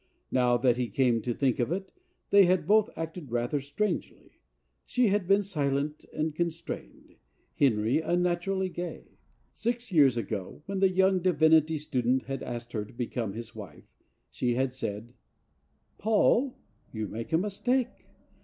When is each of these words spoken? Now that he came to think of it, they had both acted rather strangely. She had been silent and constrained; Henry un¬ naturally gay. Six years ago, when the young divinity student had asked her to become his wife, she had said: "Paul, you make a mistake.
Now 0.31 0.57
that 0.57 0.77
he 0.77 0.89
came 0.89 1.21
to 1.21 1.31
think 1.31 1.59
of 1.59 1.71
it, 1.71 1.91
they 2.31 2.45
had 2.45 2.65
both 2.65 2.89
acted 2.97 3.29
rather 3.29 3.61
strangely. 3.61 4.39
She 4.83 5.09
had 5.09 5.27
been 5.27 5.43
silent 5.43 6.07
and 6.11 6.33
constrained; 6.33 7.17
Henry 7.53 8.01
un¬ 8.01 8.19
naturally 8.19 8.67
gay. 8.67 9.19
Six 9.53 9.91
years 9.91 10.17
ago, 10.17 10.63
when 10.65 10.79
the 10.79 10.89
young 10.89 11.19
divinity 11.19 11.77
student 11.77 12.23
had 12.23 12.41
asked 12.41 12.73
her 12.73 12.83
to 12.83 12.91
become 12.93 13.33
his 13.33 13.53
wife, 13.53 13.93
she 14.31 14.55
had 14.55 14.73
said: 14.73 15.13
"Paul, 15.99 16.57
you 16.91 17.07
make 17.07 17.31
a 17.31 17.37
mistake. 17.37 18.07